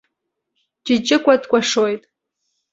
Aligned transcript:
Ҷыҷыкәа 0.85 1.33
дкәашоит. 1.41 2.03